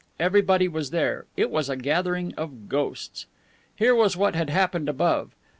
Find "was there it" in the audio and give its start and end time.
0.67-1.51